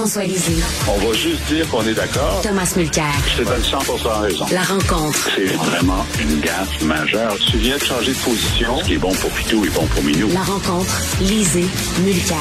[0.00, 0.62] Jean-François Lisée.
[0.88, 2.40] On va juste dire qu'on est d'accord.
[2.42, 3.04] Thomas Mulcair.
[3.36, 3.78] Je te donne 100
[4.22, 4.46] raison.
[4.50, 5.28] La rencontre.
[5.36, 7.36] C'est vraiment une gaffe majeure.
[7.50, 8.78] Tu viens de changer de position.
[8.78, 10.30] Ce qui est bon pour Pitou est bon pour Minou.
[10.32, 11.02] La rencontre.
[11.20, 11.66] Lisée.
[12.02, 12.38] Mulcair.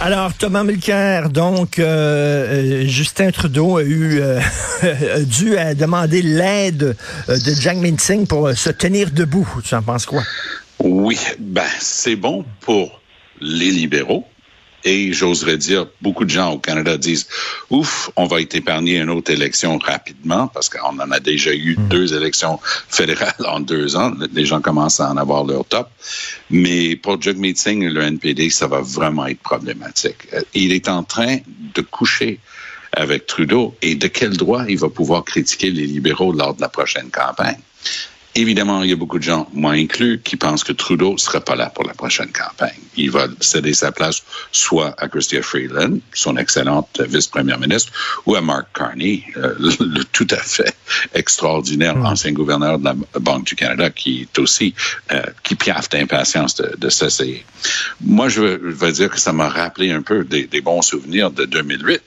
[0.00, 4.38] Alors, Thomas Mulcair, donc, euh, euh, Justin Trudeau a eu euh,
[5.24, 6.96] dû à demander l'aide
[7.26, 9.48] de Jack Minsing pour se tenir debout.
[9.64, 10.22] Tu en penses quoi?
[10.78, 13.00] Oui, ben, c'est bon pour
[13.40, 14.24] les libéraux
[14.84, 17.26] et j'oserais dire, beaucoup de gens au Canada disent,
[17.70, 21.76] ouf, on va être épargné une autre élection rapidement parce qu'on en a déjà eu
[21.76, 21.88] hmm.
[21.88, 24.12] deux élections fédérales en deux ans.
[24.32, 25.88] Les gens commencent à en avoir leur top.
[26.50, 30.28] Mais pour Jagmeet Singh et le NPD, ça va vraiment être problématique.
[30.54, 31.38] Il est en train
[31.74, 32.38] de coucher
[32.92, 36.68] avec Trudeau et de quel droit il va pouvoir critiquer les libéraux lors de la
[36.68, 37.58] prochaine campagne?
[38.34, 41.40] Évidemment, il y a beaucoup de gens, moi inclus, qui pensent que Trudeau ne sera
[41.40, 42.78] pas là pour la prochaine campagne.
[42.96, 47.92] Il va céder sa place soit à Chrystia Freeland, son excellente vice-première ministre,
[48.26, 50.74] ou à Mark Carney, euh, le, tout à fait
[51.14, 52.06] extraordinaire hmm.
[52.06, 54.74] ancien gouverneur de la Banque du Canada, qui est aussi,
[55.10, 57.44] euh, qui piaffe d'impatience de, de s'essayer.
[58.00, 61.44] Moi, je veux, dire que ça m'a rappelé un peu des, des bons souvenirs de
[61.44, 62.02] 2008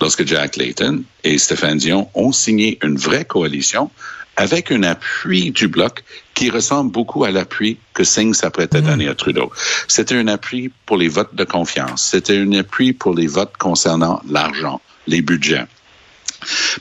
[0.00, 3.90] lorsque Jack Layton et Stéphane Dion ont signé une vraie coalition
[4.36, 6.02] avec un appui du bloc
[6.34, 9.52] qui ressemble beaucoup à l'appui que Singh s'apprêtait à donner à Trudeau.
[9.88, 12.08] C'était un appui pour les votes de confiance.
[12.10, 15.66] C'était un appui pour les votes concernant l'argent, les budgets.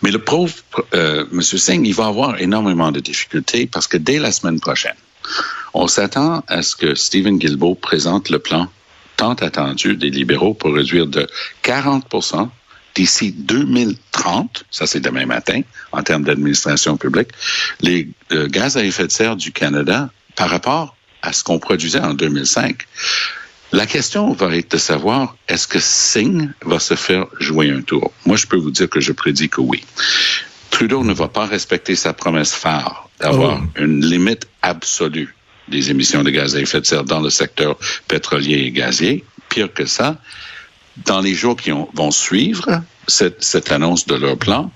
[0.01, 0.53] Mais le pauvre
[0.93, 1.41] euh, M.
[1.41, 4.95] Singh, il va avoir énormément de difficultés parce que dès la semaine prochaine,
[5.73, 8.69] on s'attend à ce que Stephen Guilbeault présente le plan
[9.17, 11.27] tant attendu des libéraux pour réduire de
[11.63, 12.05] 40
[12.99, 15.61] d'ici 2030, ça c'est demain matin,
[15.93, 17.29] en termes d'administration publique,
[17.79, 22.01] les euh, gaz à effet de serre du Canada par rapport à ce qu'on produisait
[22.01, 22.85] en 2005.
[23.71, 28.11] La question va être de savoir, est-ce que Singh va se faire jouer un tour?
[28.25, 29.81] Moi, je peux vous dire que je prédis que oui.
[30.69, 33.81] Trudeau ne va pas respecter sa promesse phare d'avoir oh.
[33.81, 35.33] une limite absolue
[35.69, 37.77] des émissions de gaz à effet de serre dans le secteur
[38.09, 39.23] pétrolier et gazier.
[39.47, 40.19] Pire que ça,
[41.05, 44.71] dans les jours qui vont suivre cette, cette annonce de leur plan,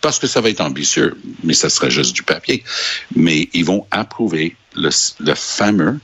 [0.00, 2.62] parce que ça va être ambitieux, mais ça sera juste du papier.
[3.14, 4.90] Mais ils vont approuver le,
[5.20, 5.98] le fameux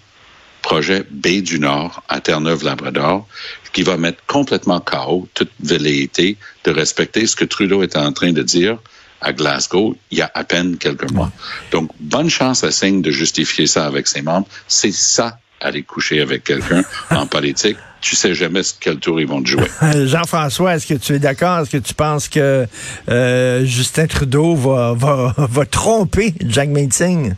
[0.63, 3.27] projet Baie du Nord à Terre-Neuve-Labrador,
[3.73, 8.33] qui va mettre complètement KO toute velléité de respecter ce que Trudeau est en train
[8.33, 8.79] de dire
[9.21, 11.31] à Glasgow il y a à peine quelques mois.
[11.71, 14.49] Donc, bonne chance à Singh de justifier ça avec ses membres.
[14.67, 19.43] C'est ça, aller coucher avec quelqu'un en politique tu sais jamais quel tour ils vont
[19.43, 19.69] te jouer.
[20.07, 21.61] Jean-François, est-ce que tu es d'accord?
[21.61, 22.67] Est-ce que tu penses que
[23.09, 27.33] euh, Justin Trudeau va, va, va tromper Jack Singh?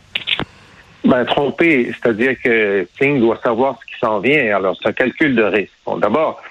[1.05, 4.55] Ben, tromper, c'est-à-dire que Singh doit savoir ce qui s'en vient.
[4.55, 5.71] Alors, c'est un calcul de risque.
[5.85, 6.41] Bon, d'abord,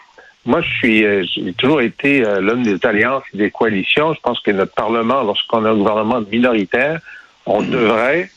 [0.46, 4.14] moi, je suis, euh, j'ai toujours été euh, l'homme des alliances et des coalitions.
[4.14, 7.00] Je pense que notre Parlement, lorsqu'on a un gouvernement minoritaire,
[7.46, 7.70] on mm.
[7.70, 8.30] devrait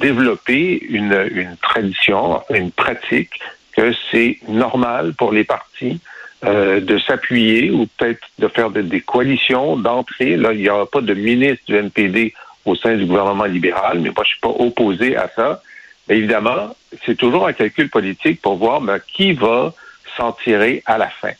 [0.00, 3.38] développer une, une tradition, une pratique
[3.78, 6.00] que c'est normal pour les partis
[6.44, 10.36] euh, de s'appuyer ou peut-être de faire des coalitions d'entrée.
[10.36, 12.34] Là, il n'y aura pas de ministre du NPD
[12.64, 15.62] au sein du gouvernement libéral, mais moi, je suis pas opposé à ça.
[16.08, 16.74] évidemment,
[17.06, 19.72] c'est toujours un calcul politique pour voir ben, qui va
[20.16, 21.34] s'en tirer à la fin.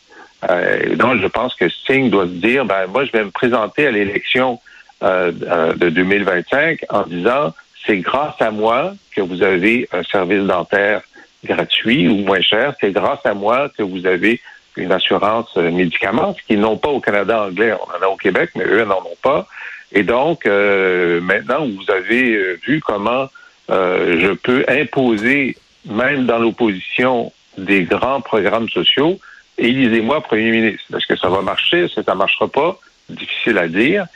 [0.48, 3.88] Euh, donc, je pense que Singh doit se dire, ben, moi, je vais me présenter
[3.88, 4.60] à l'élection
[5.02, 5.32] euh,
[5.74, 7.52] de 2025 en disant,
[7.84, 11.02] c'est grâce à moi que vous avez un service dentaire
[11.44, 12.74] gratuit ou moins cher.
[12.80, 14.40] C'est grâce à moi que vous avez
[14.78, 17.72] une assurance euh, médicaments, ce qu'ils n'ont pas au Canada anglais.
[17.72, 19.46] On en a au Québec, mais eux n'en ont pas.
[19.92, 23.28] Et donc, euh, maintenant, vous avez euh, vu comment
[23.70, 25.54] je peux imposer,
[25.84, 29.18] même dans l'opposition, des grands programmes sociaux.
[29.58, 30.96] Élisez-moi Premier ministre.
[30.96, 31.84] Est-ce que ça va marcher?
[31.84, 32.78] Est-ce ça ne marchera pas?
[33.10, 34.06] Difficile à dire.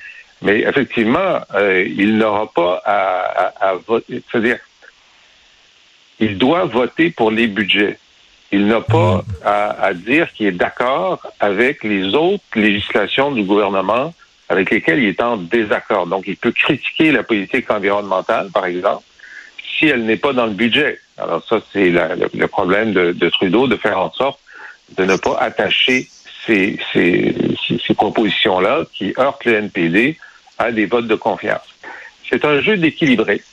[0.40, 1.40] Mais effectivement,
[1.98, 3.74] il n'aura pas à, à, à.
[4.08, 4.56] C'est-à-dire,
[6.20, 7.98] il doit voter pour les budgets.
[8.50, 9.24] Il n'a pas mm.
[9.44, 14.14] à, dire qu'il est d'accord avec les autres législations du gouvernement
[14.48, 16.06] avec lesquelles il est en désaccord.
[16.06, 19.04] Donc, il peut critiquer la politique environnementale, par exemple,
[19.78, 21.00] si elle n'est pas dans le budget.
[21.16, 24.38] Alors ça, c'est le, le problème de, de Trudeau de faire en sorte
[24.98, 26.06] de ne pas attacher
[26.46, 27.34] ces, ces,
[27.66, 30.18] ces- ces propositions-là qui heurtent le NPD
[30.58, 31.62] à des votes de confiance.
[32.28, 33.51] C'est un jeu d'équilibriste.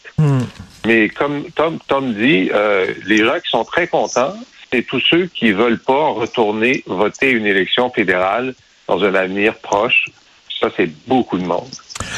[0.90, 4.34] Mais comme Tom, Tom dit, euh, les gens qui sont très contents,
[4.72, 8.56] c'est tous ceux qui veulent pas retourner voter une élection fédérale
[8.88, 10.06] dans un avenir proche.
[10.60, 11.70] Ça, c'est beaucoup de monde.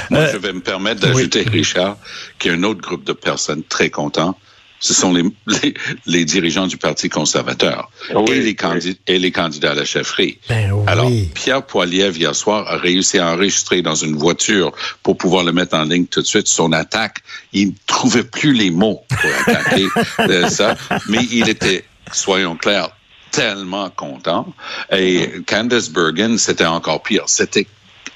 [0.09, 1.97] Moi, Euh, je vais me permettre d'ajouter, Richard,
[2.39, 4.37] qu'il y a un autre groupe de personnes très contents.
[4.81, 5.73] Ce sont les, les,
[6.05, 8.97] les dirigeants du Parti conservateur Oui, et, les oui.
[9.07, 10.39] et les candidats à la chefferie.
[10.49, 10.83] Ben oui.
[10.87, 14.73] Alors, Pierre Poilievre, hier soir, a réussi à enregistrer dans une voiture
[15.03, 17.19] pour pouvoir le mettre en ligne tout de suite son attaque.
[17.53, 19.87] Il ne trouvait plus les mots pour attaquer
[20.19, 20.75] euh, ça,
[21.07, 22.89] mais il était, soyons clairs,
[23.31, 24.53] tellement content.
[24.91, 27.23] Et Candace Bergen, c'était encore pire.
[27.27, 27.67] C'était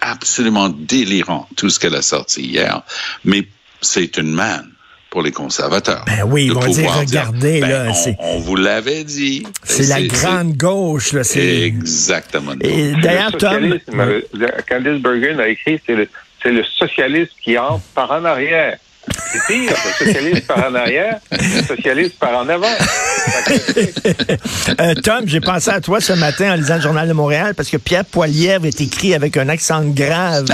[0.01, 2.81] absolument délirant, tout ce qu'elle a sorti hier.
[3.23, 3.47] Mais
[3.81, 4.74] c'est une manne
[5.15, 6.03] pour les conservateurs.
[6.07, 9.05] Ben oui, ils de vont dire, pouvoir regardez, ben, là, on- c'est- On, vous l'avait
[9.05, 9.47] dit.
[9.63, 11.21] C'est la grande gauche, là.
[11.63, 12.51] Exactement.
[12.59, 13.79] Et d'ailleurs, Le Tom.
[14.33, 16.09] socialisme, Candice Bergen a écrit, c'est le,
[16.43, 18.77] c'est le socialiste qui entre par en arrière.
[19.47, 22.67] C'est pire, le socialiste par en arrière, le socialiste par en avant.
[24.81, 27.69] Euh, Tom, j'ai pensé à toi ce matin en lisant le Journal de Montréal parce
[27.69, 30.45] que Pierre Poilievre est écrit avec un accent grave.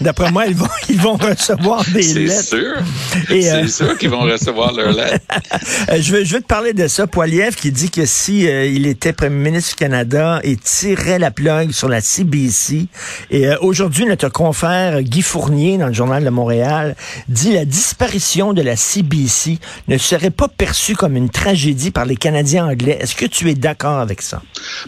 [0.00, 2.44] D'après moi, ils vont, ils vont recevoir des C'est lettres.
[2.44, 2.76] sûr.
[3.30, 5.18] Et, c'est euh, sûr qu'ils vont recevoir leur lettre.
[5.90, 7.06] Euh, je, veux, je veux te parler de ça.
[7.06, 11.30] Poilievre qui dit que si euh, il était premier ministre du Canada, il tirerait la
[11.30, 12.86] plug sur la CBC.
[13.30, 16.96] Et euh, aujourd'hui, notre confrère Guy Fournier, dans le Journal de Montréal,
[17.28, 19.58] dit la disparition de la CBC
[19.88, 22.98] ne serait pas perçue comme une tragédie par les Canadiens anglais.
[23.00, 24.42] Est-ce que tu es d'accord avec ça?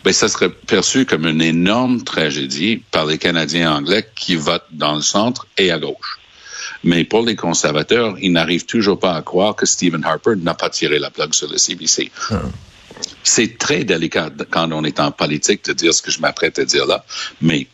[0.04, 4.94] Ben, ça serait perçu comme une énorme tragédie par les Canadiens anglais qui votent dans
[4.94, 6.18] le centre et à gauche.
[6.84, 10.68] Mais pour les conservateurs, ils n'arrivent toujours pas à croire que Stephen Harper n'a pas
[10.68, 12.10] tiré la plug sur le CBC.
[13.22, 16.64] C'est très délicat quand on est en politique de dire ce que je m'apprête à
[16.64, 17.04] dire là,
[17.40, 17.66] mais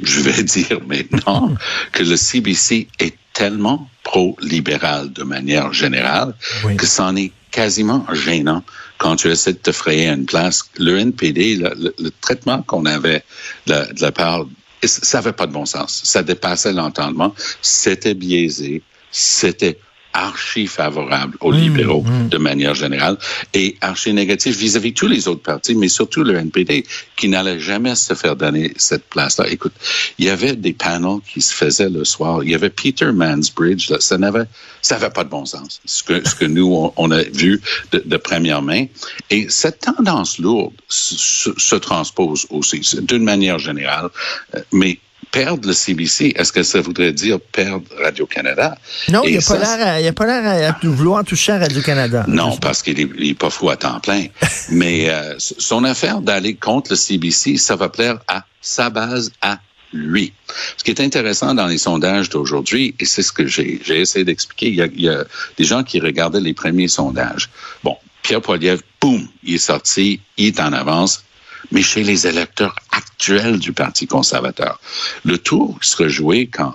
[0.00, 1.54] je vais dire maintenant
[1.92, 6.34] que le CBC est tellement pro-libéral de manière générale
[6.64, 6.76] Oui.
[6.76, 8.62] que c'en est quasiment gênant
[8.98, 10.62] quand tu essaies de te frayer une place.
[10.78, 13.22] Le NPD, le, le- le traitement qu'on avait
[13.66, 14.44] de la, de la part,
[14.84, 16.00] ça n'avait pas de bon sens.
[16.04, 17.34] Ça dépassait l'entendement.
[17.62, 18.82] C'était biaisé.
[19.12, 19.78] C'était
[20.12, 23.16] archi favorable aux libéraux de manière générale
[23.54, 26.84] et archi négatif vis-à-vis tous les autres partis, mais surtout le NPD
[27.16, 29.48] qui n'allait jamais se faire donner cette place-là.
[29.48, 29.72] Écoute,
[30.18, 32.42] il y avait des panels qui se faisaient le soir.
[32.42, 33.90] Il y avait Peter Mansbridge.
[33.90, 34.44] là, ça n'avait,
[34.82, 35.80] ça n'avait pas de bon sens.
[35.84, 37.60] Ce que, ce que nous on, on a vu
[37.92, 38.86] de, de première main.
[39.30, 44.08] Et cette tendance lourde se, se- se transpose aussi d'une manière générale,
[44.54, 44.98] euh, mais
[45.30, 48.76] perdre le CBC, est-ce que ça voudrait dire perdre Radio-Canada?
[49.08, 52.24] Non, il il a pas l'air à vouloir toucher à Radio-Canada.
[52.28, 54.26] non, parce qu'il est, il est pas fou à temps plein.
[54.70, 59.58] Mais euh, son affaire d'aller contre le CBC, ça va plaire à sa base, à
[59.92, 60.32] lui.
[60.76, 64.68] Ce qui est intéressant dans les sondages d'aujourd'hui, et c'est ce que j'ai essayé d'expliquer,
[64.68, 65.24] il y, a, il y a
[65.56, 67.50] des gens qui regardaient les premiers sondages.
[67.82, 71.24] Bon, Pierre Poilievre, boum, il est sorti, il est en avance,
[71.70, 74.80] mais chez les électeurs actuels du Parti conservateur,
[75.24, 76.74] le tour sera joué quand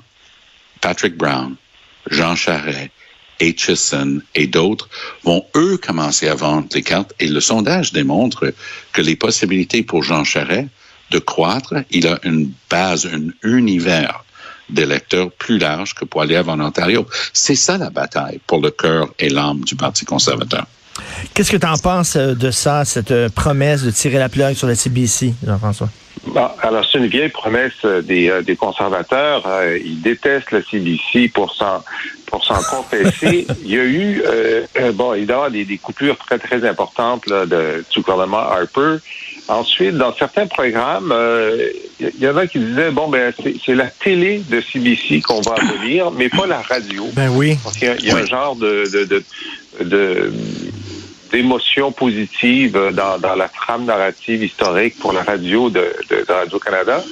[0.82, 1.56] Patrick Brown,
[2.10, 2.92] Jean Charest,
[3.40, 4.90] Aitchison et d'autres
[5.24, 7.14] vont, eux, commencer à vendre les cartes.
[7.20, 8.54] Et le sondage démontre
[8.94, 10.70] que les possibilités pour Jean Charest
[11.12, 14.24] de croître, il a une base, un univers
[14.70, 17.06] d'électeurs plus large que Poilievre en Ontario.
[17.34, 20.66] C'est ça la bataille pour le cœur et l'âme du Parti conservateur.
[21.34, 24.56] Qu'est-ce que tu en penses euh, de ça, cette euh, promesse de tirer la plug
[24.56, 25.90] sur la CBC, Jean-François?
[26.28, 29.44] Bon, alors, c'est une vieille promesse euh, des, euh, des conservateurs.
[29.46, 31.84] Euh, ils détestent le CBC pour s'en
[32.26, 33.46] pour s'en confesser.
[33.64, 37.46] Il y a eu, euh, euh, bon, évidemment, des, des coupures très, très importantes là,
[37.46, 38.96] de, du gouvernement Harper.
[39.48, 41.14] Ensuite, dans certains programmes,
[42.00, 43.32] il y en a qui disaient, bon, ben,
[43.64, 47.08] c'est la télé de CBC qu'on va abolir, mais pas la radio.
[47.14, 47.56] Ben oui.
[47.80, 49.24] Il y a, il y a un genre de, de, de,
[49.82, 50.34] de-
[51.36, 57.04] d'émotion positive dans, dans la trame narrative historique pour la radio de, de, de Radio-Canada.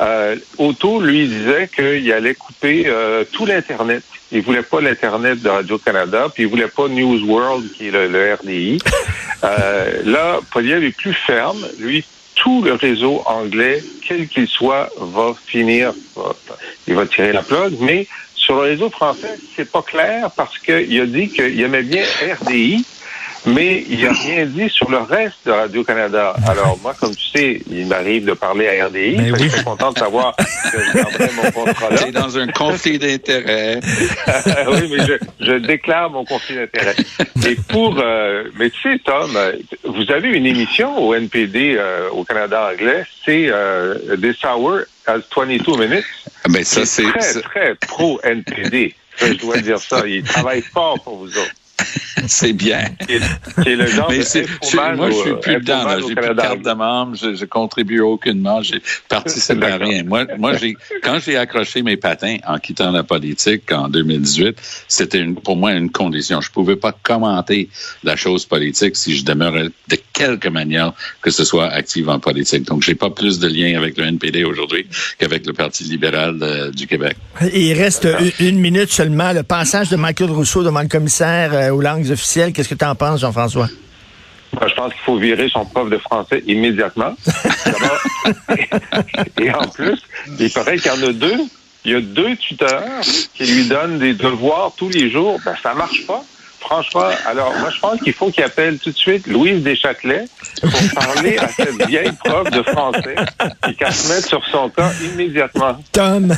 [0.00, 4.02] Euh, Otto, lui, disait qu'il allait couper euh, tout l'Internet.
[4.32, 8.08] Il voulait pas l'Internet de Radio-Canada, puis il voulait pas News World, qui est le,
[8.08, 8.78] le RDI.
[9.44, 11.64] Euh, là, Poliev est plus ferme.
[11.78, 12.04] Lui,
[12.34, 16.34] tout le réseau anglais, quel qu'il soit, va finir, va-
[16.88, 21.00] il va tirer la plug, mais sur le réseau français, c'est pas clair parce qu'il
[21.00, 22.02] a dit qu'il aimait bien
[22.42, 22.84] RDI,
[23.46, 26.34] mais il n'a rien dit sur le reste de Radio-Canada.
[26.46, 29.16] Alors, moi, comme tu sais, il m'arrive de parler à RDI.
[29.32, 29.32] Oui.
[29.44, 30.44] Je suis content de savoir que
[30.78, 32.10] je garderai mon contrat là.
[32.10, 33.80] Dans un conflit d'intérêts.
[34.68, 36.96] oui, mais je, je déclare mon conflit d'intérêt.
[37.46, 39.30] Et pour, euh, mais tu sais, Tom,
[39.84, 45.20] vous avez une émission au NPD euh, au Canada anglais, c'est euh, This Hour as
[45.34, 46.04] 22 minutes.
[46.48, 47.12] Ben, ça, C'est c'est.
[47.12, 48.94] très, très pro NPD.
[49.16, 50.06] Ça, je dois dire ça.
[50.06, 51.52] Il travaille fort pour vous autres.
[52.26, 52.84] C'est bien.
[53.06, 54.46] Qui est, qui est le genre Mais de c'est,
[54.96, 55.84] moi, je suis plus dedans.
[56.06, 57.16] J'ai plus de carte de membre.
[57.16, 58.62] Je, je contribue aucunement.
[58.62, 60.02] J'ai participé à rien.
[60.04, 64.56] Moi, moi, j'ai, quand j'ai accroché mes patins en quittant la politique en 2018,
[64.88, 66.40] c'était pour moi une condition.
[66.40, 67.68] Je pouvais pas commenter
[68.04, 72.64] la chose politique si je demeurais de quelque manière que ce soit active en politique.
[72.64, 74.86] Donc, j'ai pas plus de lien avec le NPD aujourd'hui
[75.18, 77.16] qu'avec le Parti libéral de- du Québec.
[77.54, 78.06] Il reste
[78.40, 79.32] une, une minute seulement.
[79.32, 82.84] Le passage de Michael Rousseau devant le commissaire euh, aux langues officielles, qu'est-ce que tu
[82.84, 83.68] en penses, Jean-François?
[84.52, 87.14] Moi, je pense qu'il faut virer son prof de français immédiatement.
[89.40, 90.00] Et en plus,
[90.38, 91.38] il paraît qu'il y en a deux.
[91.84, 93.00] Il y a deux tuteurs
[93.34, 95.38] qui lui donnent des devoirs tous les jours.
[95.44, 96.24] Ben, ça marche pas.
[96.60, 100.24] Franchement, alors moi je pense qu'il faut qu'il appelle tout de suite Louise Deschâtelet
[100.60, 103.14] pour parler à cette vieille prof de français
[103.68, 105.80] et qu'elle se mette sur son cas immédiatement.
[105.92, 106.36] Tom?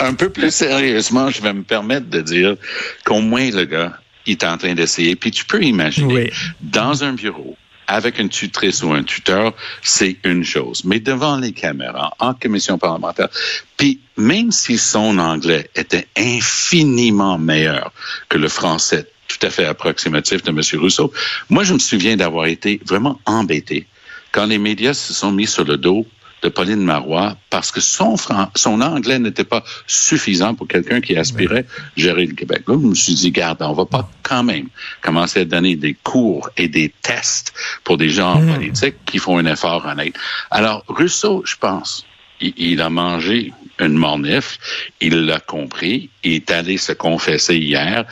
[0.00, 2.56] Un peu plus sérieusement, je vais me permettre de dire
[3.04, 3.92] qu'au moins le gars,
[4.26, 5.16] il est en train d'essayer.
[5.16, 6.30] Puis tu peux imaginer, Oui.
[6.60, 10.82] dans un bureau, avec une tutrice ou un tuteur, c'est une chose.
[10.84, 13.28] Mais devant les caméras, en commission parlementaire,
[13.76, 17.92] puis même si son anglais était infiniment meilleur
[18.28, 20.60] que le français tout à fait approximatif de M.
[20.80, 21.12] Rousseau,
[21.48, 23.86] moi, je me souviens d'avoir été vraiment embêté
[24.32, 26.06] quand les médias se sont mis sur le dos
[26.42, 31.16] de Pauline Marois parce que son, fran- son anglais n'était pas suffisant pour quelqu'un qui
[31.16, 31.66] aspirait
[31.96, 32.62] gérer le Québec.
[32.66, 34.68] Là, je me suis dit, garde, on va pas quand même
[35.02, 37.52] commencer à donner des cours et des tests
[37.84, 40.14] pour des gens en politique qui font un effort honnête.
[40.50, 42.06] Alors, Rousseau, je pense,
[42.40, 44.58] il, il a mangé une mornif,
[45.00, 48.04] il l'a compris, il est allé se confesser hier.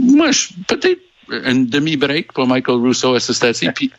[0.00, 1.00] Moi, je- peut-être
[1.30, 3.90] une demi-break pour Michael Rousseau à ce stade-ci, puis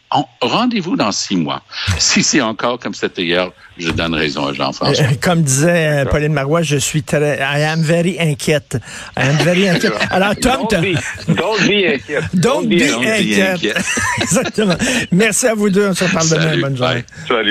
[0.41, 1.62] rendez-vous dans six mois.
[1.98, 5.03] Si c'est encore comme c'était hier, je donne raison à Jean-François.
[5.03, 7.38] Euh, Comme disait euh, Pauline Marois, je suis très...
[7.38, 8.77] I am very inquiète.
[9.17, 9.94] I am very inquiète.
[10.12, 10.96] Alors, Tom, Don't t'as- be,
[11.27, 12.22] don't be inquiet.
[12.34, 12.77] Don't be.
[12.79, 13.53] Don't be inquiète.
[13.55, 13.74] inquiet.
[14.22, 14.75] Exactement.
[15.12, 15.88] Merci à vous deux.
[15.89, 16.58] On se reparle demain.
[16.62, 16.94] Bonne journée.
[16.96, 17.03] Bye.
[17.27, 17.44] Salut.